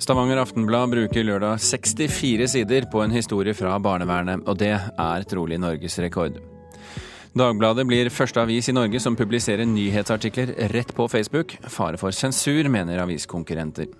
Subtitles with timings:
[0.00, 5.58] Stavanger Aftenblad bruker lørdag 64 sider på en historie fra barnevernet, og det er trolig
[5.60, 6.38] norgesrekord.
[7.36, 11.52] Dagbladet blir første avis i Norge som publiserer nyhetsartikler rett på Facebook.
[11.68, 13.92] Fare for sensur, mener aviskonkurrenter.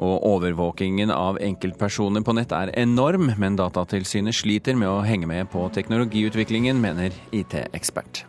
[0.00, 5.48] Og overvåkingen av enkeltpersoner på nett er enorm, men Datatilsynet sliter med å henge med
[5.52, 8.26] på teknologiutviklingen, mener IT-ekspert.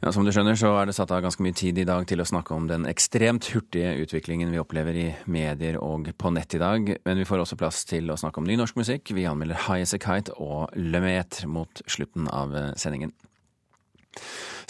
[0.00, 2.22] Ja, Som du skjønner så er det satt av ganske mye tid i dag til
[2.22, 6.60] å snakke om den ekstremt hurtige utviklingen vi opplever i medier og på nett i
[6.62, 6.88] dag.
[7.04, 9.12] Men vi får også plass til å snakke om ny norsk musikk.
[9.12, 13.12] Vi anmelder High As A Kite og Lemet mot slutten av eh, sendingen.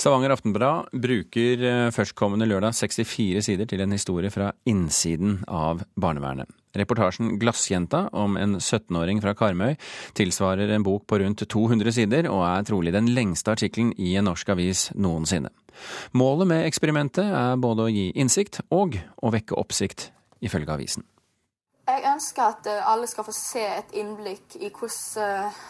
[0.01, 6.49] Stavanger Aftenblad bruker eh, førstkommende lørdag 64 sider til en historie fra innsiden av barnevernet.
[6.73, 9.75] Reportasjen 'Glassjenta' om en 17-åring fra Karmøy
[10.17, 14.25] tilsvarer en bok på rundt 200 sider, og er trolig den lengste artikkelen i en
[14.31, 15.53] norsk avis noensinne.
[16.17, 20.09] Målet med eksperimentet er både å gi innsikt og å vekke oppsikt,
[20.41, 21.05] ifølge avisen.
[21.91, 25.61] Jeg ønsker at eh, alle skal få se et innblikk i hvordan eh,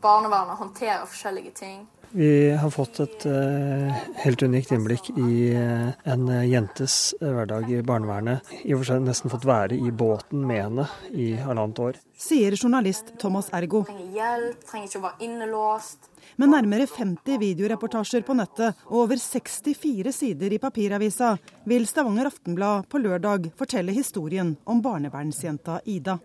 [0.00, 1.86] barnevernet håndterer forskjellige ting.
[2.12, 8.50] Vi har fått et uh, helt unikt innblikk i uh, en jentes hverdag i barnevernet.
[8.66, 12.00] I og for seg nesten fått være i båten med henne i halvannet år.
[12.18, 13.84] Sier journalist Thomas Ergo.
[13.86, 16.10] Trenger hjelp, trenger ikke å være innelåst.
[16.40, 21.36] Med nærmere 50 videoreportasjer på nettet og over 64 sider i papiravisa
[21.70, 26.18] vil Stavanger Aftenblad på lørdag fortelle historien om barnevernsjenta Ida.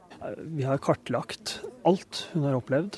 [0.50, 2.98] Vi har kartlagt alt hun har opplevd.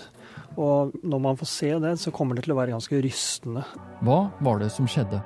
[0.56, 3.66] Og når man får se det, så kommer det til å være ganske rystende.
[4.06, 5.22] Hva var det som skjedde?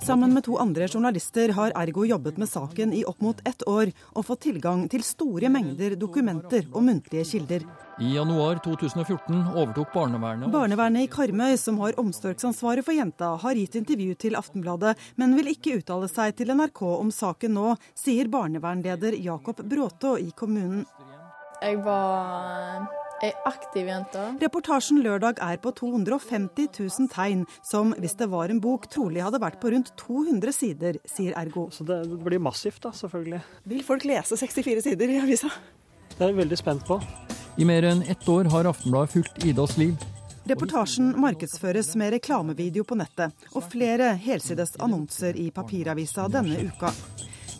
[0.00, 3.90] Sammen med to andre journalister har Ergo jobbet med saken i opp mot ett år
[4.16, 7.66] og fått tilgang til store mengder dokumenter og muntlige kilder.
[8.00, 13.76] I januar 2014 overtok barnevernet Barnevernet i Karmøy, som har omsorgsansvaret for jenta, har gitt
[13.76, 19.20] intervju til Aftenbladet, men vil ikke uttale seg til NRK om saken nå, sier barnevernleder
[19.20, 20.86] Jakob Bråtå i kommunen.
[21.60, 22.88] Jeg var
[23.20, 24.20] Ei aktiv jente.
[24.40, 29.42] Reportasjen lørdag er på 250 000 tegn, som hvis det var en bok, trolig hadde
[29.42, 31.66] vært på rundt 200 sider, sier Ergo.
[31.68, 33.42] Så det blir massivt, da, selvfølgelig.
[33.68, 35.52] Vil folk lese 64 sider i avisa?
[36.14, 36.96] Det er jeg veldig spent på.
[37.60, 40.00] I mer enn ett år har Aftenbladet fulgt Idas liv.
[40.48, 46.94] Reportasjen markedsføres med reklamevideo på nettet og flere helsides annonser i papiravisa denne uka.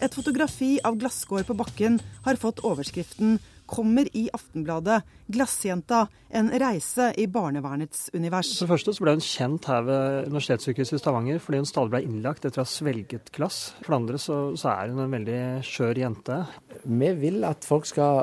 [0.00, 3.36] Et fotografi av glasskår på bakken har fått overskriften
[3.70, 8.52] kommer i Aftenbladet 'Glassjenta en reise i barnevernets univers'.
[8.58, 11.94] For det første så ble hun kjent her ved Universitetssykehuset i Stavanger fordi hun stadig
[11.94, 13.60] ble innlagt etter å ha svelget glass.
[13.80, 16.40] For det andre så, så er hun en veldig skjør jente.
[16.84, 18.20] Vi vil at folk skal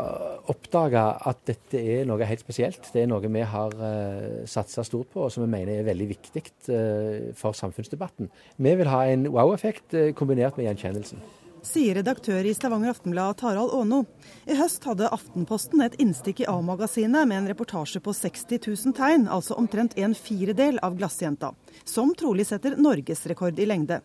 [0.51, 2.91] oppdage at dette er noe helt spesielt.
[2.93, 6.11] Det er noe vi har uh, satsa stort på, og som vi mener er veldig
[6.11, 8.31] viktig uh, for samfunnsdebatten.
[8.57, 11.21] Vi vil ha en wow-effekt uh, kombinert med gjenkjennelsen
[11.65, 14.03] sier redaktør i Stavanger Aftenblad Tarald Aano.
[14.45, 19.27] I høst hadde Aftenposten et innstikk i A-magasinet med en reportasje på 60 000 tegn,
[19.31, 21.53] altså omtrent en firedel av Glassjenta,
[21.85, 24.01] som trolig setter norgesrekord i lengde.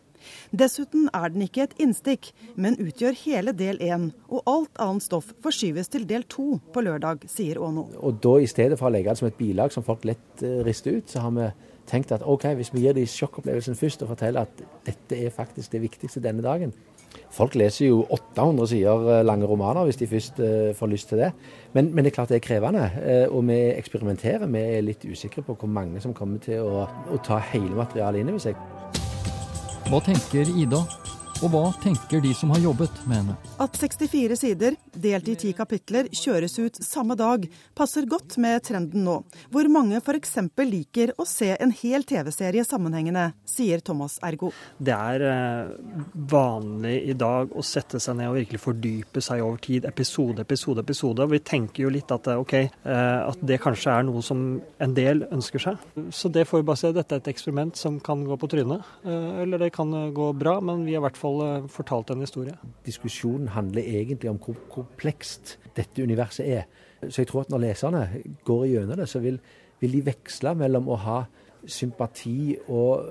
[0.55, 5.33] Dessuten er den ikke et innstikk, men utgjør hele del én, og alt annet stoff
[5.43, 7.89] forskyves til del to på lørdag, sier Aano.
[7.99, 10.61] Og da i stedet for å legge det som et bilag som folk lett uh,
[10.65, 11.51] rister ut, så har vi
[11.89, 15.73] tenkt at OK, hvis vi gir de sjokkopplevelsen først og forteller at dette er faktisk
[15.73, 16.71] det viktigste denne dagen,
[17.33, 21.23] Folk leser jo 800 sider eh, lange romaner hvis de først uh, får lyst til
[21.23, 21.31] det.
[21.73, 24.45] Men, men, det er klart det er krevende, uh, og vi eksperimenterer.
[24.53, 28.21] Vi er litt usikre på hvor mange som kommer til å, å ta hele materialet
[28.21, 28.59] inn over seg.
[29.89, 30.83] Hva tenker Ida
[31.43, 33.33] og hva tenker de som har jobbet med henne?
[33.59, 37.43] At 64 sider, delt i ti kapitler, kjøres ut samme dag,
[37.75, 39.17] passer godt med trenden nå,
[39.51, 40.37] hvor mange f.eks.
[40.69, 44.53] liker å se en hel TV-serie sammenhengende, sier Thomas Ergo.
[44.79, 45.73] Det er eh,
[46.31, 50.79] vanlig i dag å sette seg ned og virkelig fordype seg over tid, episode, episode,
[50.87, 51.27] episode.
[51.33, 54.45] Vi tenker jo litt at, ok, eh, at det kanskje er noe som
[54.79, 55.83] en del ønsker seg.
[56.15, 56.95] Så det får vi bare se.
[56.95, 60.59] Dette er et eksperiment som kan gå på trynet, eh, eller det kan gå bra,
[60.63, 62.55] men vi er i hvert fall fall eh, fortalt en historie.
[62.85, 66.65] Diskusjonen handler egentlig om hvor komplekst dette universet er.
[67.09, 68.03] Så jeg tror at når leserne
[68.45, 69.39] går gjennom det, så vil,
[69.79, 71.23] vil de veksle mellom å ha
[71.63, 73.05] sympati og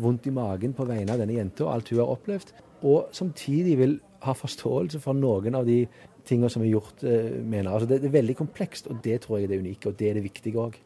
[0.00, 2.52] vondt i magen på vegne av denne jenta og alt hun har opplevd,
[2.88, 5.82] og samtidig vil ha forståelse for noen av de
[6.28, 7.72] tingene som er gjort, eh, mener.
[7.72, 10.10] Altså det, det, er veldig komplekst, og det tror jeg er det unike, og det
[10.10, 10.78] er det viktige òg.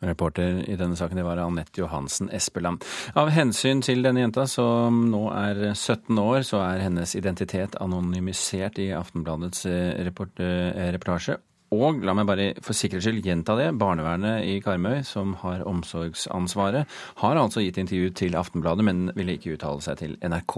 [0.00, 2.84] Reporter i denne saken det var Anette Johansen Espeland.
[3.20, 8.80] Av hensyn til denne jenta, som nå er 17 år, så er hennes identitet anonymisert
[8.80, 11.36] i Aftenbladets eh, eh, reportasje.
[11.70, 13.68] Og la meg bare for sikkerhets skyld gjenta det.
[13.78, 16.88] Barnevernet i Karmøy, som har omsorgsansvaret,
[17.20, 20.56] har altså gitt intervju til Aftenbladet, men ville ikke uttale seg til NRK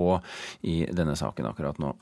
[0.71, 1.93] i denne saken akkurat nå.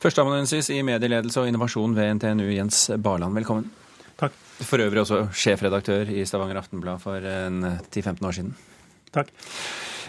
[0.00, 3.68] Førsteamanuensis i medieledelse og innovasjon ved NTNU, Jens Barland, velkommen.
[4.20, 4.34] Takk.
[4.60, 8.52] For øvrig også sjefredaktør i Stavanger Aftenblad for 10-15 år siden.
[9.14, 9.32] Takk.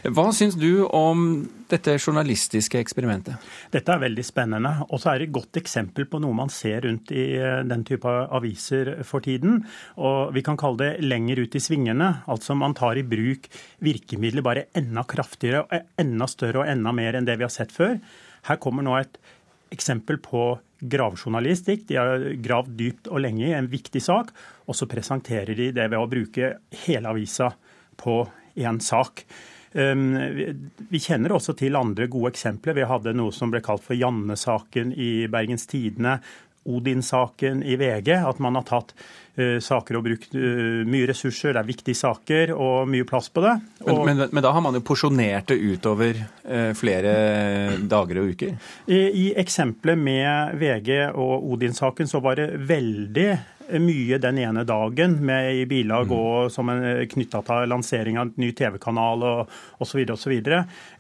[0.02, 3.38] Hva syns du om dette journalistiske eksperimentet?
[3.74, 4.72] Dette er veldig spennende.
[4.90, 7.84] Og så er det et godt eksempel på noe man ser rundt i eh, den
[7.86, 9.60] type aviser for tiden.
[10.02, 12.10] Og vi kan kalle det lenger ut i svingene.
[12.34, 13.46] Altså man tar i bruk
[13.86, 18.00] virkemidler bare enda kraftigere, enda større og enda mer enn det vi har sett før.
[18.50, 19.22] Her kommer nå et
[19.72, 21.88] eksempel på gravjournalistikk.
[21.90, 24.34] De har gravd dypt og lenge i en viktig sak,
[24.68, 26.54] og så presenterer de det ved å bruke
[26.86, 27.52] hele avisa
[28.02, 28.24] på
[28.60, 29.26] én sak.
[29.72, 30.16] Ehm,
[30.92, 32.76] vi kjenner også til andre gode eksempler.
[32.76, 36.20] Vi hadde noe som ble kalt for Janne-saken i Bergens Tidende.
[36.70, 38.14] Odin-saken i VG.
[38.28, 38.94] At man har tatt
[39.40, 41.56] uh, saker og brukt uh, mye ressurser.
[41.56, 43.56] Det er viktige saker og mye plass på det.
[43.88, 47.16] Og, men, men, men, da har man jo porsjonert det utover uh, flere
[47.90, 48.54] dager og uker?
[48.88, 53.32] I, i eksempelet med VG og Odin-saken så var det veldig
[53.80, 56.18] mye den ene dagen med i bilag mm.
[56.18, 56.72] og som
[57.12, 60.04] knytta til lansering av en ny TV-kanal og osv.
[60.04, 60.18] Og,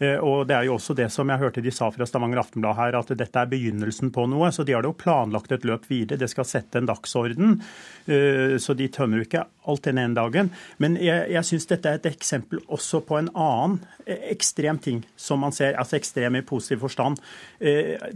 [0.01, 2.77] Eh, og det er jo også det som jeg hørte de sa fra Stavanger Aftenblad
[2.77, 4.51] her, at dette er begynnelsen på noe.
[4.53, 6.19] Så de har jo planlagt et løp videre.
[6.21, 7.59] Det skal sette en dagsorden.
[8.05, 10.49] Eh, så de tømmer jo ikke alt den ene dagen.
[10.81, 15.03] Men jeg, jeg syns dette er et eksempel også på en annen eh, ekstrem ting
[15.15, 17.19] som man ser, altså ekstrem i positiv forstand.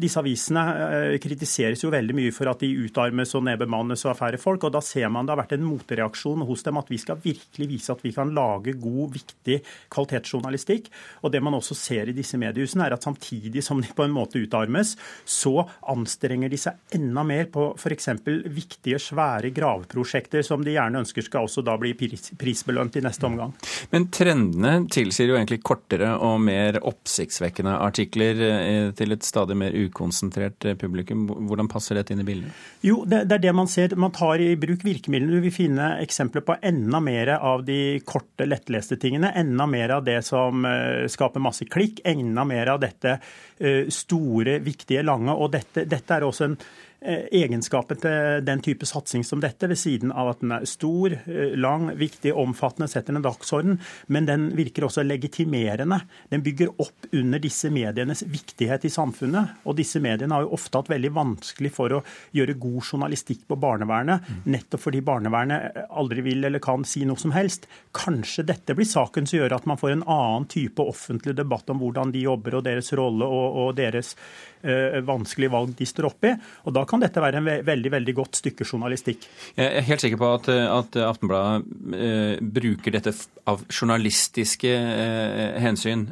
[0.01, 0.61] Disse avisene
[1.21, 4.65] kritiseres jo veldig mye for at de utarmes og nedbemannes og er færre folk.
[4.65, 7.67] og Da ser man det har vært en motreaksjon hos dem at vi skal virkelig
[7.69, 9.59] vise at vi kan lage god, viktig
[9.93, 10.89] kvalitetsjournalistikk.
[11.21, 14.15] Og Det man også ser i disse mediehusene, er at samtidig som de på en
[14.15, 14.95] måte utarmes,
[15.25, 18.09] så anstrenger de seg enda mer på f.eks.
[18.49, 23.25] viktige, svære graveprosjekter som de gjerne ønsker skal også da bli pris, prisbelønt i neste
[23.27, 23.53] omgang.
[23.91, 29.75] Men trendene tilsier jo egentlig kortere og mer oppsiktsvekkende artikler eh, til et stadig mer
[29.75, 31.27] ukonsentrert eh, publikum.
[31.49, 32.63] Hvordan passer dette inn i bildet?
[32.85, 33.95] Jo, det, det er det man ser.
[33.99, 35.39] Man tar i bruk virkemidlene.
[35.39, 39.33] Du vil finne eksempler på enda mer av de korte, lettleste tingene.
[39.35, 42.03] Enda mer av det som eh, skaper masse klikk.
[42.05, 43.19] Enda mer av dette
[43.55, 45.31] store, viktige, lange.
[45.31, 46.57] Og dette, dette er også en
[47.05, 51.55] egenskapen til den type satsing som dette, ved siden av at den er stor, eh,
[51.57, 56.01] lang, viktig, omfattende, setter en dagsorden, men den virker også legitimerende.
[56.29, 59.61] Den bygger opp under disse medienes viktighet i samfunnet.
[59.65, 62.03] Og disse mediene har jo ofte hatt veldig vanskelig for å
[62.35, 67.33] gjøre god journalistikk på barnevernet, nettopp fordi barnevernet aldri vil eller kan si noe som
[67.35, 67.67] helst.
[67.95, 71.81] Kanskje dette blir saken som gjør at man får en annen type offentlig debatt om
[71.81, 74.15] hvordan de jobber og deres rolle og, og deres
[75.05, 76.35] vanskelige valg de står oppe i.
[76.65, 79.25] Og da kan dette være en veldig veldig godt stykke journalistikk.
[79.55, 81.65] Jeg er helt sikker på at, at Aftenbladet
[81.95, 83.13] uh, bruker dette
[83.45, 86.07] av journalistiske uh, hensyn.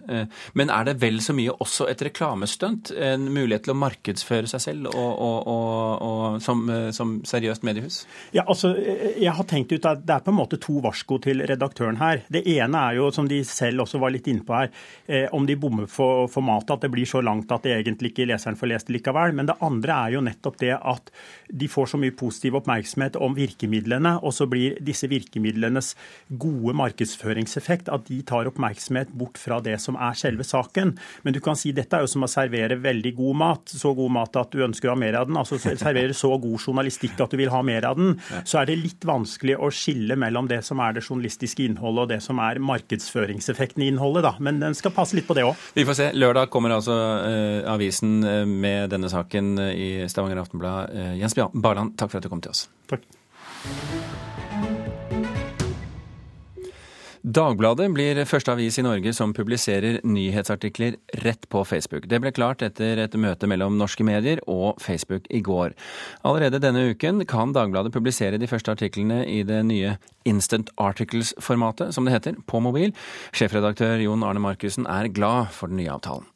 [0.53, 2.91] men er det vel så mye også et reklamestunt?
[2.93, 6.63] En mulighet til å markedsføre seg selv og, og, og, og som,
[6.93, 8.03] som, seriøst mediehus?
[8.35, 11.43] Ja, altså, jeg har tenkt ut at Det er på en måte to varsko til
[11.47, 12.23] redaktøren her.
[12.31, 14.71] Det ene er jo, som de selv også var litt inne på her,
[15.35, 18.42] om de bommer for formatet, at det blir så langt at de egentlig ikke leser
[18.43, 19.33] leseren får lest likevel.
[19.33, 21.11] Men det andre er jo nettopp det at
[21.49, 25.95] de får så mye positiv oppmerksomhet om virkemidlene, og så blir disse virkemidlenes
[26.29, 30.95] gode markedsføringseffekt at de tar oppmerksomhet bort fra det som er selve saken.
[31.23, 33.73] Men du kan si dette er jo som å servere veldig god mat.
[33.73, 35.37] Så god mat at du ønsker å ha mer av den.
[35.39, 38.17] Altså servere så god journalistikk at du vil ha mer av den.
[38.45, 42.11] Så er det litt vanskelig å skille mellom det som er det journalistiske innholdet og
[42.13, 44.25] det som er markedsføringseffekten i innholdet.
[44.25, 44.35] Da.
[44.43, 45.57] Men den skal passe litt på det òg.
[45.77, 46.09] Vi får se.
[46.17, 50.93] Lørdag kommer altså uh, avisen med denne saken eh, i Stavanger Aftenblad.
[50.93, 52.67] Eh, Jens Barland, takk for at du kom til oss.
[52.91, 53.07] Takk.
[57.23, 62.09] Dagbladet blir første avis i Norge som publiserer nyhetsartikler rett på Facebook.
[62.11, 65.71] Det ble klart etter et møte mellom norske medier og Facebook i går.
[66.27, 69.95] Allerede denne uken kan Dagbladet publisere de første artiklene i det nye
[70.27, 72.91] Instant Articles-formatet, som det heter, på mobil.
[73.31, 76.27] Sjefredaktør Jon Arne Markussen er glad for den nye avtalen.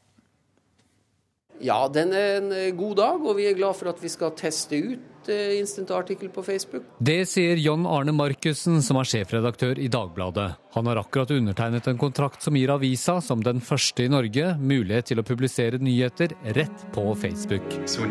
[1.60, 4.34] Ja, den er en eh, god dag, og vi er glad for at vi skal
[4.38, 6.86] teste ut eh, Instant Article på Facebook.
[7.00, 10.52] Det sier John Arne Markussen, som er sjefredaktør i Dagbladet.
[10.78, 15.14] Han har akkurat undertegnet en kontrakt som gir avisa, som den første i Norge, mulighet
[15.14, 17.66] til å publisere nyheter rett på Facebook.
[17.90, 18.06] So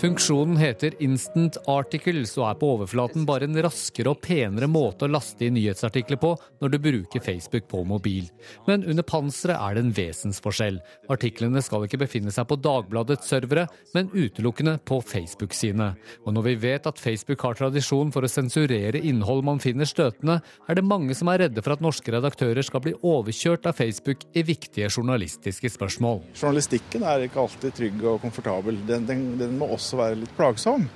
[0.00, 5.10] Funksjonen heter Instant Articles og er på overflaten bare en raskere og penere måte å
[5.12, 6.30] laste inn nyhetsartikler på
[6.62, 8.30] når du bruker Facebook på mobil.
[8.64, 10.78] Men under panseret er det en vesensforskjell.
[11.12, 15.90] Artiklene skal ikke befinne seg på Dagbladets servere, men utelukkende på Facebook sine.
[16.24, 20.38] Og når vi vet at Facebook har tradisjon for å sensurere innhold man finner støtende,
[20.64, 24.24] er det mange som er redde for at norske redaktører skal bli overkjørt av Facebook
[24.32, 26.24] i viktige journalistiske spørsmål.
[26.40, 28.80] Journalistikken er ikke alltid trygg og komfortabel.
[28.88, 30.86] Den, den, den må også være litt plagsom.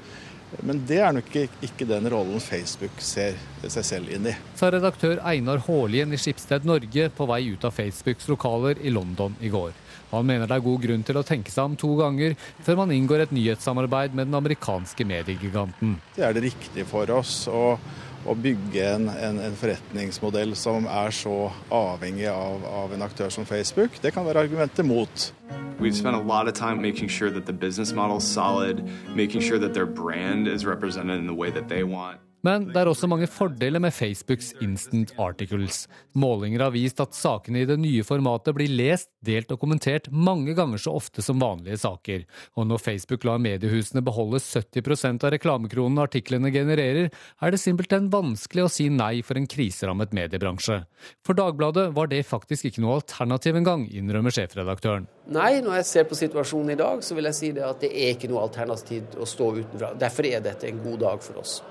[0.63, 3.35] Men det er nok ikke, ikke den rollen Facebook ser
[3.65, 4.35] seg selv inn i.
[4.55, 9.35] Sa redaktør Einar Haalien i Skipsted Norge på vei ut av Facebooks lokaler i London
[9.43, 9.75] i går.
[10.13, 12.93] Han mener det er god grunn til å tenke seg om to ganger før man
[12.95, 15.97] inngår et nyhetssamarbeid med den amerikanske mediegiganten.
[16.15, 17.49] Det er det riktige for oss.
[17.51, 17.81] og
[18.25, 21.37] å bygge en, en, en, forretningsmodell som er så
[21.75, 25.33] avhengig av, av, en aktør som Facebook, det kan være argumenter mot.
[25.79, 29.43] We've spent a lot of time making sure that the business model is solid, making
[29.43, 32.24] sure that their brand is represented in the way that they want.
[32.45, 35.87] Men det er også mange fordeler med Facebooks Instant Articles.
[36.13, 40.53] Målinger har vist at sakene i det nye formatet blir lest, delt og kommentert mange
[40.57, 42.27] ganger så ofte som vanlige saker.
[42.61, 47.09] Og når Facebook lar mediehusene beholde 70% av reklamekronene artiklene genererer,
[47.41, 50.83] er det simpelthen vanskelig å si nei for en kriserammet mediebransje.
[51.25, 55.09] For Dagbladet var det faktisk ikke noe alternativ engang, innrømmer sjefredaktøren.
[55.33, 57.95] Nei, når jeg ser på situasjonen i dag, så vil jeg si det at det
[57.95, 59.95] er ikke noe alternativ å stå utenfra.
[59.97, 61.63] Derfor er dette en god dag for oss.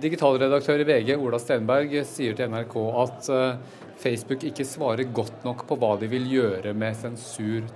[0.00, 2.72] Digitalredaktør i VG Ola Stenberg sier til NRK
[3.02, 7.68] at eh, Facebook ikke svarer godt nok på hva de vil gjøre med sensur.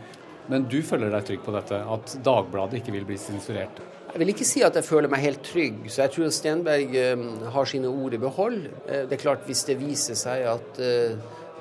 [0.50, 3.78] Men du føler deg trygg på dette, at Dagbladet ikke vil bli sensurert?
[4.08, 7.26] Jeg vil ikke si at jeg føler meg helt trygg, så jeg tror Stenberg eh,
[7.54, 8.62] har sine ord i behold.
[8.88, 10.82] Eh, det er klart Hvis det viser seg at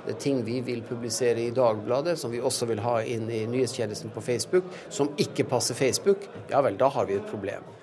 [0.08, 3.44] det er ting vi vil publisere i Dagbladet, som vi også vil ha inn i
[3.52, 7.77] nyhetstjenesten på Facebook, som ikke passer Facebook, ja vel, da har vi et problem.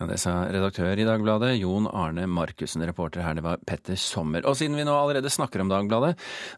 [0.00, 2.80] Ja, Det sa redaktør i Dagbladet, Jon Arne Markussen.
[2.88, 4.40] Reporter her, det var Petter Sommer.
[4.48, 6.14] Og siden vi nå allerede snakker om Dagbladet,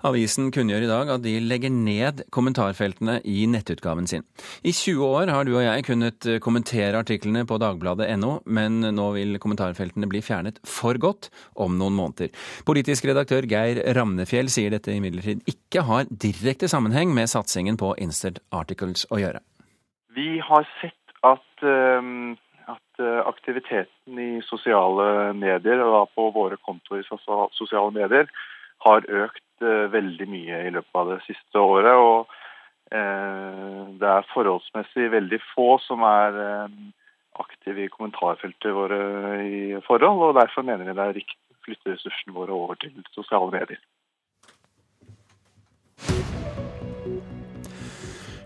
[0.06, 4.22] avisen kunngjør i dag at de legger ned kommentarfeltene i nettutgaven sin.
[4.62, 9.40] I 20 år har du og jeg kunnet kommentere artiklene på dagbladet.no, men nå vil
[9.42, 12.30] kommentarfeltene bli fjernet for godt om noen måneder.
[12.62, 18.38] Politisk redaktør Geir Ramnefjell sier dette imidlertid ikke har direkte sammenheng med satsingen på Instant
[18.54, 19.42] Articles å gjøre.
[20.14, 22.38] Vi har sett at um
[23.26, 28.30] aktiviteten i sosiale medier, og på våre kontoer i sosiale medier,
[28.86, 31.92] har økt eh, veldig mye i løpet av det siste året.
[31.92, 32.32] og
[32.94, 36.40] eh, Det er forholdsmessig veldig få som er
[37.40, 39.00] aktive i kommentarfeltet våre
[39.46, 42.94] i forhold, og derfor mener vi det er riktig å flytte ressursene våre over til
[43.14, 43.80] sosiale medier.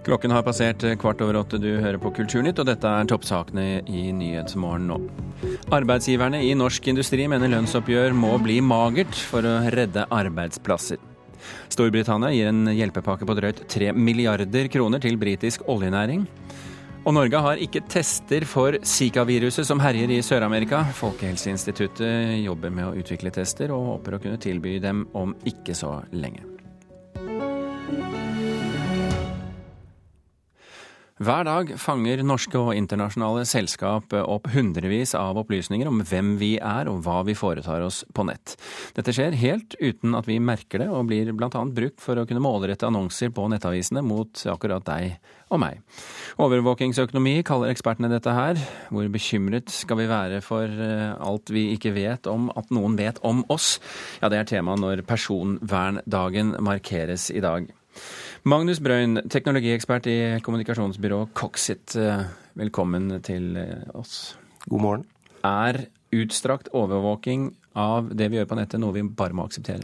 [0.06, 1.58] Klokken har passert kvart over åtte.
[1.58, 5.00] Du hører på Kulturnytt, og dette er toppsakene i Nyhetsmorgen nå.
[5.74, 11.02] Arbeidsgiverne i norsk industri mener lønnsoppgjør må bli magert for å redde arbeidsplasser.
[11.74, 16.22] Storbritannia gir en hjelpepakke på drøyt 3 milliarder kroner til britisk oljenæring.
[17.06, 20.84] Og Norge har ikke tester for Zika-viruset som herjer i Sør-Amerika.
[21.02, 26.00] Folkehelseinstituttet jobber med å utvikle tester, og håper å kunne tilby dem om ikke så
[26.14, 26.55] lenge.
[31.16, 36.90] Hver dag fanger norske og internasjonale selskap opp hundrevis av opplysninger om hvem vi er
[36.92, 38.52] og hva vi foretar oss på nett.
[38.92, 41.48] Dette skjer helt uten at vi merker det, og blir bl.a.
[41.48, 45.16] brukt for å kunne målrette annonser på nettavisene mot akkurat deg
[45.48, 45.80] og meg.
[46.36, 48.60] Overvåkingsøkonomi kaller ekspertene dette her.
[48.92, 53.24] Hvor bekymret skal vi være for eh, alt vi ikke vet om at noen vet
[53.24, 53.78] om oss?
[54.20, 57.72] Ja, det er tema når personverndagen markeres i dag.
[58.46, 61.96] Magnus Brøyn, teknologiekspert i kommunikasjonsbyrået Coxit.
[61.98, 62.20] Eh,
[62.54, 64.36] velkommen til eh, oss.
[64.70, 65.02] God morgen.
[65.42, 65.80] Er
[66.14, 69.82] utstrakt overvåking av det vi gjør på nettet, noe vi bare må akseptere?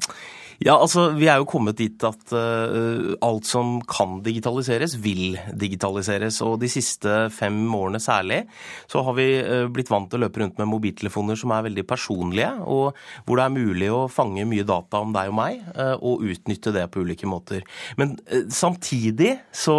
[0.62, 6.38] Ja, altså Vi er jo kommet dit at uh, alt som kan digitaliseres, vil digitaliseres.
[6.47, 8.42] Og de siste fem årene særlig
[8.90, 11.87] så har vi uh, blitt vant til å løpe rundt med mobiltelefoner som er veldig
[11.88, 12.95] personlige, og
[13.26, 16.75] hvor det er mulig å fange mye data om deg og meg, uh, og utnytte
[16.76, 17.66] det på ulike måter.
[17.99, 18.14] Men
[18.52, 19.78] samtidig så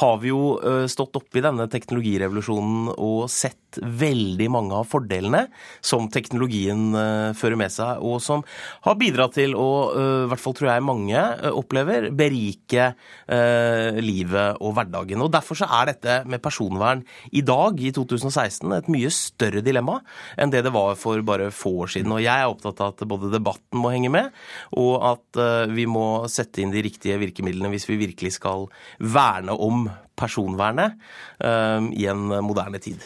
[0.00, 0.54] har vi jo
[0.90, 5.44] stått oppe i denne teknologirevolusjonen og sett veldig mange av fordelene
[5.84, 6.90] som teknologien
[7.36, 8.42] fører med seg, og som
[8.86, 14.60] har bidratt til å i hvert fall tror jeg mange eh, opplever, berike eh, livet
[14.60, 15.22] og hverdagen.
[15.24, 17.04] Og Derfor så er dette med personvern
[17.36, 20.00] i dag, i 2016, et mye større dilemma
[20.40, 22.14] enn det det var for bare få år siden.
[22.16, 24.30] Og Jeg er opptatt av at både debatten må henge med,
[24.78, 29.54] og at eh, vi må sette inn de riktige virkemidlene hvis vi virkelig skal verne
[29.56, 29.88] om
[30.20, 30.98] personvernet
[31.40, 33.00] i en moderne tid.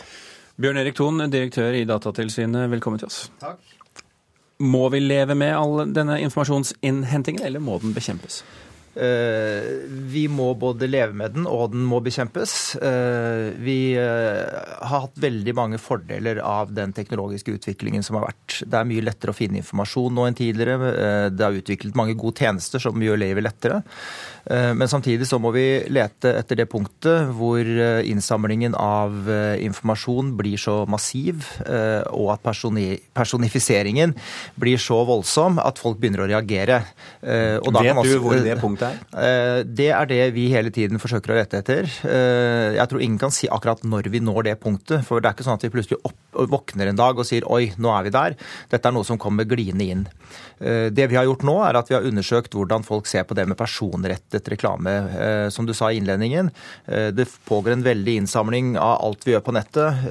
[0.55, 3.25] Bjørn Erik Thon, direktør i Datatilsynet, velkommen til oss.
[3.43, 3.59] Takk.
[4.63, 8.45] Må vi leve med all denne informasjonsinnhentingen, eller må den bekjempes?
[8.95, 12.77] Eh, vi må både leve med den, og den må bekjempes.
[12.79, 18.61] Eh, vi eh, har hatt veldig mange fordeler av den teknologiske utviklingen som har vært.
[18.63, 20.93] Det er mye lettere å finne informasjon nå enn tidligere.
[21.35, 23.83] Det er utviklet mange gode tjenester som gjør livet lettere.
[24.45, 29.25] Men samtidig så må vi lete etter det punktet hvor innsamlingen av
[29.65, 31.47] informasjon blir så massiv,
[32.13, 32.45] og at
[33.17, 34.13] personifiseringen
[34.61, 36.83] blir så voldsom at folk begynner å reagere.
[37.25, 39.01] Vet du hvor det punktet er?
[39.25, 41.89] Eh, det er det vi hele tiden forsøker å rette etter.
[42.09, 45.05] Eh, jeg tror ingen kan si akkurat når vi når det punktet.
[45.07, 46.01] For det er ikke sånn at vi plutselig
[46.35, 48.37] våkner en dag og sier oi, nå er vi der.
[48.73, 50.05] Dette er noe som kommer gliende inn.
[50.59, 53.37] Eh, det vi har gjort nå, er at vi har undersøkt hvordan folk ser på
[53.39, 54.95] det med personrettet reklame.
[55.55, 56.51] Som du sa i innledningen,
[56.87, 60.05] det pågår en veldig innsamling av alt vi gjør på nettet.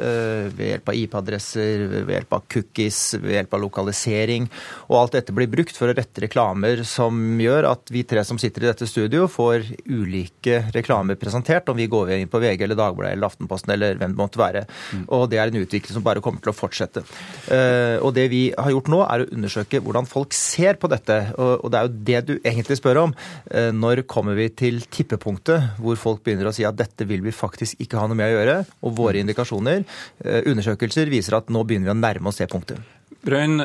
[0.56, 4.48] Ved hjelp av IP-adresser, ved hjelp av cookies, ved hjelp av lokalisering.
[4.90, 8.40] Og alt dette blir brukt for å rette reklamer som gjør at vi tre som
[8.42, 12.80] sitter i dette studio, får ulike reklamer presentert, om vi går inn på VG eller
[12.80, 14.64] Dagbladet eller Aftenposten eller hvem det måtte være.
[14.94, 15.04] Mm.
[15.18, 17.04] Og det er en utvikling som bare kommer til å fortsette.
[17.50, 21.20] Uh, og det vi har gjort nå, er å undersøke hvordan folk ser på dette.
[21.38, 23.16] Og, det er jo det du egentlig spør om.
[23.50, 27.36] Uh, når kommer vi til tippepunktet hvor folk begynner å si at dette vil vi
[27.36, 29.86] faktisk ikke ha noe med å gjøre, og våre indikasjoner,
[30.26, 32.82] uh, undersøkelser, viser at nå begynner vi å nærme oss det punktet.
[33.24, 33.62] Brøyn,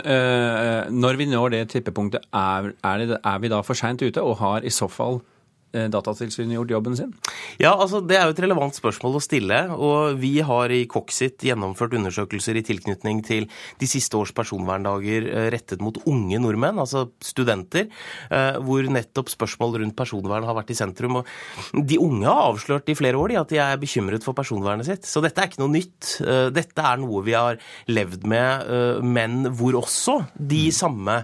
[0.94, 4.38] når vi når det tippepunktet, er, er, det, er vi da for seint ute og
[4.38, 5.37] har i så fall Eh,
[5.72, 7.10] Datatilsynet gjort jobben sin?
[7.60, 9.58] Ja, altså Det er jo et relevant spørsmål å stille.
[9.74, 13.48] og Vi har i Coxit gjennomført undersøkelser i tilknytning til
[13.78, 17.88] de siste års personverndager eh, rettet mot unge nordmenn, altså studenter,
[18.30, 21.20] eh, hvor nettopp spørsmål rundt personvern har vært i sentrum.
[21.20, 21.26] og
[21.74, 25.04] De unge har avslørt i flere år at de er bekymret for personvernet sitt.
[25.04, 26.14] Så dette er ikke noe nytt.
[26.54, 27.58] Dette er noe vi har
[27.90, 31.20] levd med, men hvor også de samme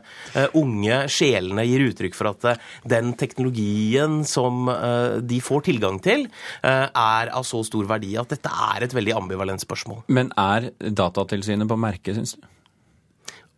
[0.58, 6.26] unge sjelene gir uttrykk for at den teknologien som eh, de får tilgang til,
[6.62, 10.04] eh, er av så stor verdi at dette er et veldig ambivalent spørsmål.
[10.14, 12.50] Men er Datatilsynet på merket, syns du?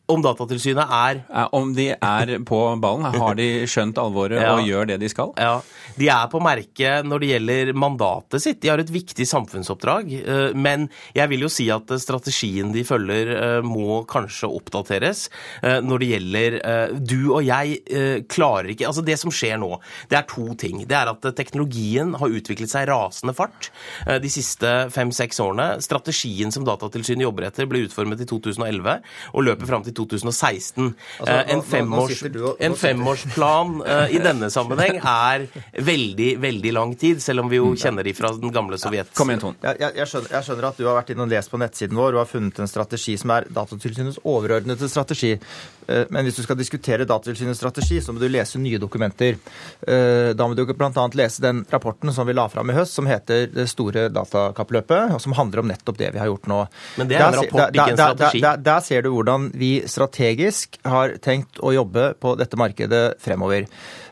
[0.07, 1.21] Om Datatilsynet er
[1.57, 3.07] Om de er på ballen?
[3.17, 4.53] Har de skjønt alvoret ja.
[4.55, 5.33] og gjør det de skal?
[5.41, 5.59] Ja,
[5.99, 8.61] De er på merket når det gjelder mandatet sitt.
[8.63, 10.13] De har et viktig samfunnsoppdrag.
[10.21, 15.27] Eh, men jeg vil jo si at strategien de følger eh, må kanskje oppdateres
[15.63, 16.59] eh, når det gjelder
[17.07, 17.79] Du og jeg
[18.31, 19.69] klarer ikke Altså det som skjer nå,
[20.11, 20.83] det er to ting.
[20.89, 23.71] Det er at teknologien har utviklet seg rasende fart
[24.23, 25.67] de siste fem-seks årene.
[25.85, 28.97] Strategien som Datatilsynet jobber etter, ble utformet i 2011
[29.33, 30.93] og løper fram til 2016.
[31.21, 32.23] Altså, eh, en, femårs,
[32.69, 35.47] en, femårsplan uh, i denne sammenheng er
[35.87, 37.79] veldig, veldig lang tid, selv om vi jo mm.
[37.83, 39.13] kjenner de fra den gamle Sovjet.
[39.17, 39.59] Kom igjen, Ton.
[39.65, 42.17] Jeg, jeg, skjønner, jeg, skjønner, at du har vært inne og lest på nettsiden vår
[42.17, 45.35] og har funnet en strategi som er Datatilsynets overordnede strategi.
[45.87, 49.41] Uh, men hvis du skal diskutere Datatilsynets strategi, så må du lese nye dokumenter.
[49.87, 51.09] Uh, da må du bl.a.
[51.17, 55.23] lese den rapporten som vi la fram i høst, som heter Det store datakappløpet, og
[55.23, 56.63] som handler om nettopp det vi har gjort nå.
[57.01, 58.43] Men det er en rapport, ikke en strategi.
[58.43, 63.05] Der, der, der ser du hvordan vi strategisk har tenkt å jobbe på dette markedet
[63.23, 63.67] fremover.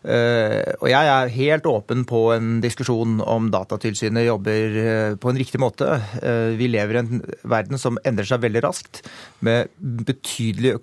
[0.04, 5.40] Eh, og jeg er helt åpen på en diskusjon om Datatilsynet jobber eh, på en
[5.40, 5.96] riktig måte.
[6.20, 9.00] Eh, vi lever i en verden som endrer seg veldig raskt,
[9.44, 10.76] med betydelige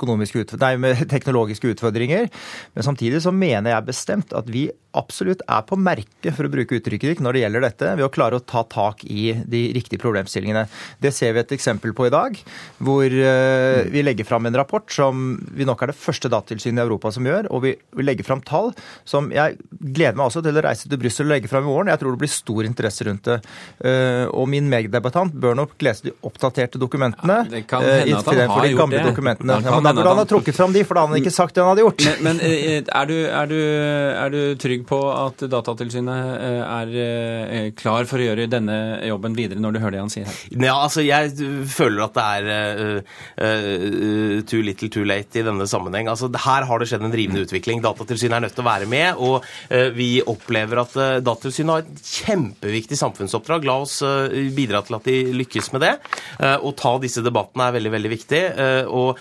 [0.62, 2.30] nei, med teknologiske utfordringer.
[2.74, 6.76] Men samtidig så mener jeg bestemt at vi absolutt er på merket, for å bruke
[6.82, 10.66] uttrykket når det gjelder dette, ved å klare å ta tak i de riktige problemstillingene.
[11.00, 12.36] Det ser vi et eksempel på i dag,
[12.84, 17.14] hvor vi legger fram en rapport som vi nok er det første datatilsynet i Europa
[17.16, 18.74] som gjør, og vi legger fram tall
[19.12, 21.92] som jeg gleder meg også til å reise til Brussel og legge fram i morgen.
[21.92, 23.38] Jeg tror det blir stor interesse rundt det.
[23.88, 27.42] Eh, og min meddebattant bør nok lese de oppdaterte dokumentene.
[27.44, 29.04] Ja, det kan eh, hende at han har gjort det.
[29.12, 29.58] Dokumentene.
[29.66, 31.58] Ja, men da burde han ha trukket fram de, for da hadde han ikke sagt
[31.58, 32.06] det han hadde gjort.
[32.22, 38.08] Men, men eh, er, du, er, du, er, du, trygg på at Datatilsynet er klar
[38.10, 38.78] for å gjøre denne
[39.10, 40.40] jobben videre, når du hører det han sier her?
[40.56, 41.34] Ja, altså jeg
[41.72, 46.10] føler at det er uh, uh, too little too late i denne sammenheng.
[46.12, 47.82] Altså, her har det skjedd en rivende utvikling.
[47.84, 49.22] Datatilsynet er nødt til å være med med.
[49.22, 53.66] Og eh, vi opplever at eh, Datatilsynet har et kjempeviktig samfunnsoppdrag.
[53.68, 55.94] La oss eh, bidra til at de lykkes med det.
[56.42, 58.40] Å ta disse debattene er veldig, veldig viktig.
[58.92, 59.20] Og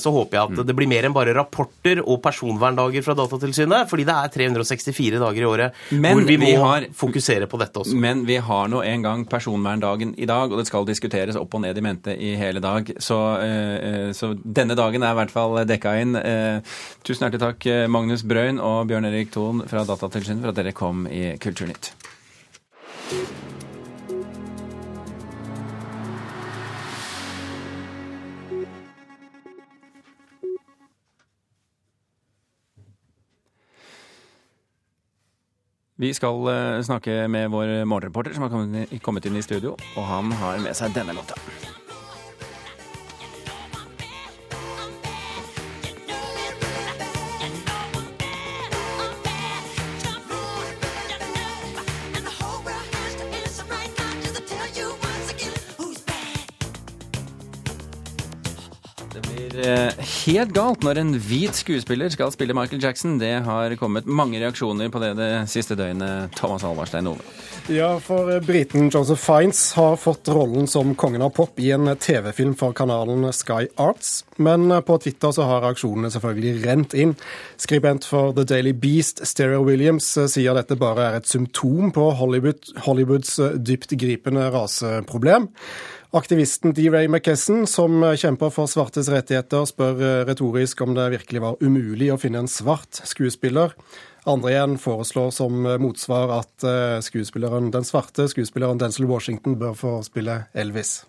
[0.00, 4.06] så håper jeg at det blir mer enn bare rapporter og personverndager fra Datatilsynet, fordi
[4.06, 7.82] det er 364 dager i året men hvor vi må vi har, fokusere på dette
[7.82, 7.96] også.
[8.00, 11.64] Men vi har nå en gang personverndagen i dag, og det skal diskuteres opp og
[11.64, 12.90] ned i mente i hele dag.
[13.02, 13.18] Så,
[14.16, 16.18] så denne dagen er i hvert fall dekka inn.
[17.04, 20.72] Tusen hjertelig takk, Magnus Brøyn og Bjørn Bjørn Erik Thon fra Datatilsynet for at dere
[20.72, 21.92] kom i Kulturnytt.
[36.00, 40.32] Vi skal eh, snakke med vår morgenreporter som har kommet inn i studio, og han
[40.40, 41.36] har med seg denne låta.
[59.54, 63.18] Blir eh, helt galt når en hvit skuespiller skal spille Michael Jackson.
[63.18, 66.34] Det har kommet mange reaksjoner på det det siste døgnet.
[66.36, 67.22] Thomas Alvarstein Ove.
[67.72, 71.88] Ja, for eh, briten Joseph Fiends har fått rollen som kongen av pop i en
[71.96, 74.24] TV-film for kanalen Sky Arts.
[74.36, 77.16] Men eh, på Twitter så har reaksjonene selvfølgelig rent inn.
[77.60, 82.10] Skribent for The Daily Beast, Stereo Williams, eh, sier dette bare er et symptom på
[82.18, 85.50] Hollywood, Hollywoods eh, dyptgripende raseproblem.
[86.14, 91.56] Aktivisten D-Ray McKesson, som kjemper for svartes rettigheter, spør eh, retorisk om det virkelig var
[91.58, 93.74] umulig å finne en svart skuespiller.
[94.30, 99.96] Andre igjen foreslår som motsvar at eh, skuespilleren, den svarte skuespilleren Denzil Washington bør få
[100.06, 101.00] spille Elvis.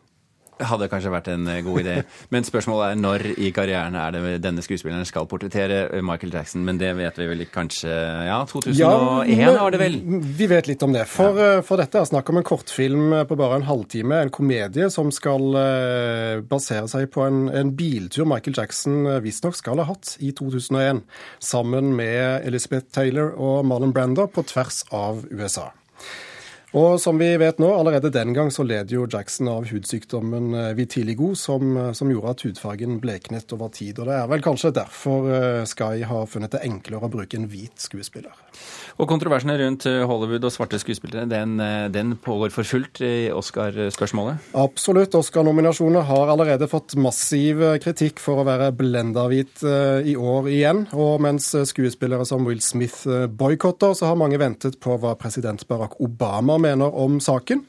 [0.55, 1.95] Hadde kanskje vært en eh, god idé.
[2.31, 6.63] Men spørsmålet er når i karrieren er det denne skuespilleren skal portrettere eh, Michael Jackson.
[6.67, 7.91] Men det vet vi vel kanskje
[8.29, 9.99] Ja, 2001 var det vel?
[10.39, 11.05] Vi vet litt om det.
[11.11, 11.61] For, ja.
[11.65, 14.21] for dette er snakk om en kortfilm på bare en halvtime.
[14.25, 19.57] En komedie som skal eh, basere seg på en, en biltur Michael Jackson eh, visstnok
[19.57, 21.03] skal ha hatt i 2001.
[21.43, 25.71] Sammen med Elizabeth Taylor og Marlon Brando på tvers av USA.
[26.75, 30.73] Og som vi vet nå, allerede den gang så led jo Jackson av hudsykdommen eh,
[30.75, 34.01] vitiligo, som, eh, som gjorde at hudfargen bleknet over tid.
[34.01, 37.47] Og det er vel kanskje derfor eh, Sky har funnet det enklere å bruke en
[37.47, 38.35] hvit skuespiller.
[38.95, 43.27] Og kontroversene rundt eh, Hollywood og svarte skuespillere, den, eh, den pågår for fullt i
[43.35, 44.53] Oscar-spørsmålet?
[44.55, 45.17] Absolutt.
[45.19, 50.85] Oscar-nominasjoner har allerede fått massiv kritikk for å være blenda-hvit eh, i år igjen.
[50.95, 53.03] Og mens skuespillere som Will Smith
[53.35, 57.65] boikotter, så har mange ventet på hva president Barack Obama mener om saken.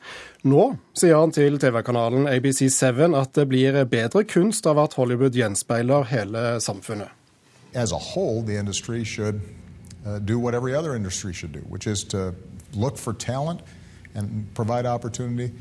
[0.47, 6.07] Nå sier han til TV-kanalen ABC7 at det blir bedre kunst av at Hollywood gjenspeiler
[6.13, 7.11] hele samfunnet.
[7.77, 9.41] as a whole, the industry should
[10.07, 12.35] uh, do what every other industry should do, which is to
[12.75, 13.61] look for talent
[14.15, 15.53] and provide opportunity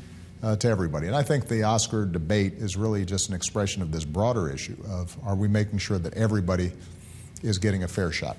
[0.42, 1.06] uh, to everybody.
[1.06, 4.76] And I think the Oscar debate is really just an expression of this broader issue
[4.88, 6.72] of are we making sure that everybody
[7.42, 8.36] is getting a fair shot?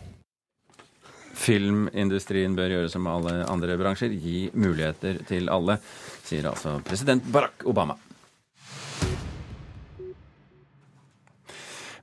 [1.38, 5.78] Filmindustrien bør gjøre som alle andre bransjer, gi muligheter til alle,
[6.26, 7.93] sier altså president Barack Obama.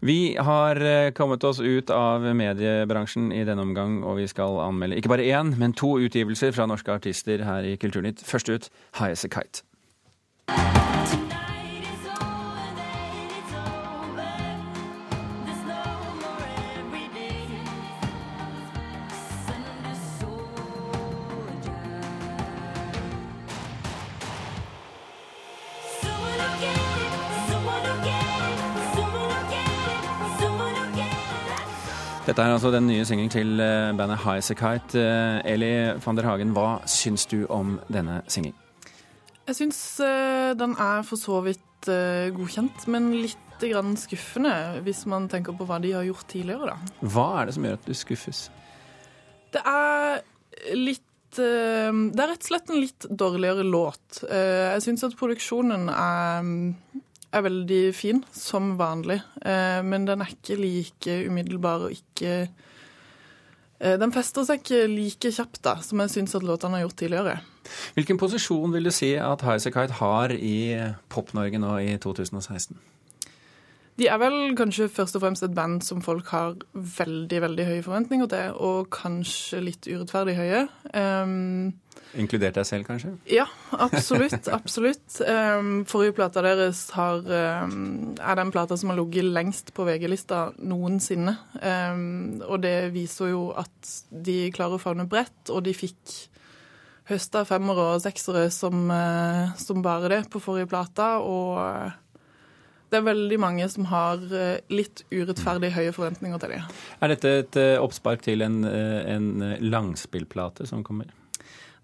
[0.05, 4.99] Vi har eh, kommet oss ut av mediebransjen i denne omgang, og vi skal anmelde
[5.01, 8.21] ikke bare én, men to utgivelser fra norske artister her i Kulturnytt.
[8.21, 8.69] Først ut
[9.01, 9.65] High As A Kite.
[32.35, 34.99] Dette er altså den nye singelen til eh, bandet High As A Kite.
[34.99, 35.69] Eh, Eli
[36.03, 38.57] van der Hagen, hva syns du om denne singelen?
[39.47, 41.87] Jeg syns eh, den er for så vidt
[42.35, 44.51] godkjent, men litt grann skuffende
[44.83, 47.07] hvis man tenker på hva de har gjort tidligere, da.
[47.07, 48.43] Hva er det som gjør at du skuffes?
[49.55, 54.25] Det er litt Det er rett og slett en litt dårligere låt.
[54.27, 56.51] Jeg syns at produksjonen er,
[57.35, 59.21] er veldig fin, som vanlig.
[59.45, 62.49] Eh, Men den er ikke like umiddelbar og ikke
[63.81, 66.99] eh, Den fester seg ikke like kjapt da, som jeg syns at låtene har gjort
[67.03, 67.37] tidligere.
[67.97, 70.57] Hvilken posisjon vil du si at Highasakite As har i
[71.09, 72.77] Pop-Norge nå i 2016?
[73.95, 77.85] De er vel kanskje først og fremst et band som folk har veldig veldig høye
[77.85, 80.65] forventninger til, og kanskje litt urettferdig høye.
[80.91, 81.71] Um,
[82.19, 83.13] Inkludert deg selv, kanskje?
[83.31, 84.51] ja, absolutt.
[84.59, 85.21] absolutt.
[85.23, 90.49] Um, forrige plata deres har, um, er den plata som har ligget lengst på VG-lista
[90.59, 91.39] noensinne.
[92.51, 96.19] Og det viser jo at de klarer å favne bredt, og de fikk
[97.11, 101.21] høsta femmere og seksere som, uh, som bare det på forrige plata.
[101.23, 102.01] og...
[102.93, 106.73] det er veldig mange som har eh, litt urettferdig høye forventninger til dem.
[107.01, 109.31] Er dette et eh, oppspark til en, eh, en
[109.65, 111.11] langspillplate som kommer?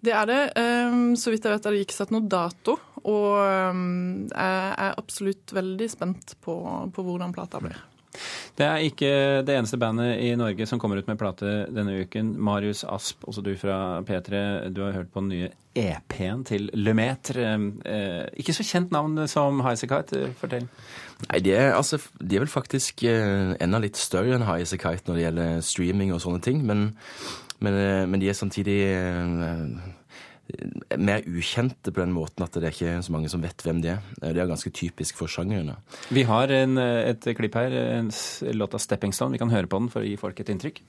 [0.00, 0.40] Det er det.
[0.56, 2.78] Ehm, Så vidt jeg vet er det ikke satt noe dato.
[3.04, 6.56] Og ehm, jeg er absolutt veldig spent på,
[6.94, 7.76] på hvordan plata blir.
[8.58, 9.10] Det er ikke
[9.46, 12.34] det eneste bandet i Norge som kommer ut med plate denne uken.
[12.38, 17.52] Marius Asp, også du fra P3, du har hørt på den nye EP-en til Lemaitre.
[17.86, 20.66] Eh, ikke så kjent navn som Highasakite, fortell.
[21.28, 24.74] Nei, de er, altså, de er vel faktisk eh, enda litt større enn High As
[24.74, 26.64] A Kite når det gjelder streaming og sånne ting.
[26.66, 26.90] Men,
[27.60, 28.78] Men, eh, men de er samtidig
[30.98, 33.94] mer ukjente på den måten at det er ikke så mange som vet hvem de
[33.94, 34.00] er.
[34.20, 35.74] Det er ganske typisk for sjangeren.
[36.10, 38.10] Vi har en, et klipp her, en
[38.56, 39.36] låt av 'Stepping Stone'.
[39.36, 40.82] Vi kan høre på den for å gi folk et inntrykk.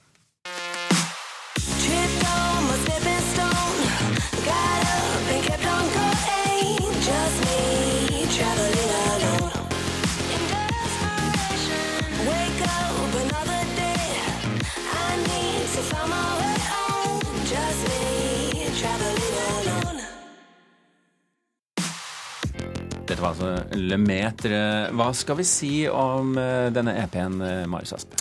[23.11, 24.59] Dette var altså Lemetre.
[24.95, 28.13] Hva skal vi si om eh, denne EP-en, eh, Marius Asp?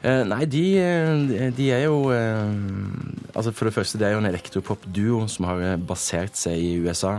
[0.00, 0.62] Eh, nei, de,
[1.52, 1.98] de, er jo
[3.34, 7.18] Altså For det første, det er jo en elektropop-duo som har basert seg i USA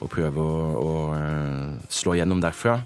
[0.00, 2.78] og prøver å, å slå gjennom derfra.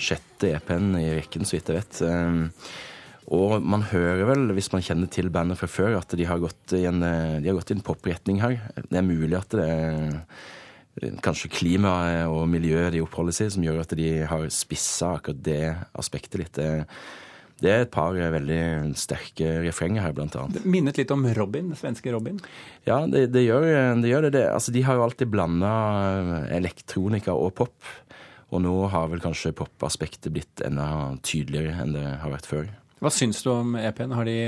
[0.00, 2.00] Sjette EP-en i rekken, så vidt jeg vet.
[3.34, 6.76] Og man hører vel, hvis man kjenner til bandet fra før, at de har gått
[6.78, 8.60] i en, de har en popretning her.
[8.86, 10.22] Det er mulig at det er
[11.24, 15.42] kanskje klimaet og miljøet de oppholder seg i, som gjør at de har spissa akkurat
[15.46, 15.64] det
[15.98, 16.60] aspektet litt.
[17.60, 20.58] Det er et par veldig sterke refrenger her, blant annet.
[20.58, 22.40] Det minnet litt om Robin, svenske Robin?
[22.88, 23.68] Ja, det, det, gjør,
[24.00, 24.46] det gjør, det.
[24.48, 25.72] Altså, de har jo alltid blanda
[26.56, 27.92] elektronika og pop.
[28.50, 32.70] Og nå har vel kanskje popaspektet blitt enda tydeligere enn det har vært før.
[33.00, 34.16] Hva syns du om EP-en?
[34.16, 34.38] Har de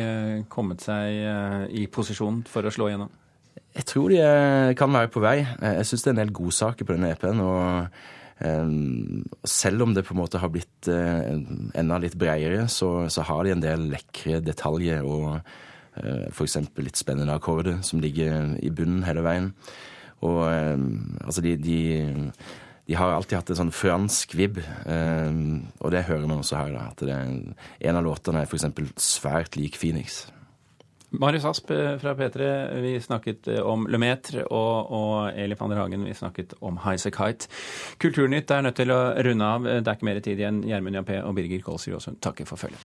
[0.52, 3.12] kommet seg eh, i posisjon for å slå igjennom?
[3.72, 5.38] Jeg tror de kan være på vei.
[5.44, 7.40] Jeg syns det er en del godsaker på denne EP-en.
[7.40, 7.86] og
[8.44, 13.44] um, selv om det på en måte har blitt enda litt bredere, så, så, har
[13.44, 15.40] de en del lekre detaljer og
[16.32, 16.58] f.eks.
[16.80, 19.50] litt spennende akkorder som ligger i bunnen hele veien.
[20.22, 21.78] Og altså, de, de,
[22.86, 26.76] de, har alltid hatt en sånn fransk vib, og det hører man også her.
[26.76, 27.18] Da, at det,
[27.88, 28.68] en av låtene er f.eks.
[29.00, 30.24] svært lik Phoenix.
[31.12, 32.48] Marius Asp eh, fra P3,
[32.81, 37.12] vi snakket eh, om Lemaitre, og, og Eli van Hagen, vi snakket om Highasakite.
[37.22, 37.48] Kite.
[38.01, 39.68] Kulturnytt er nødt til å runde av.
[39.68, 40.62] Det er ikke mer tid igjen.
[40.66, 42.81] Gjermund Jappé og Birger Kålsrud Aasund takker for følget.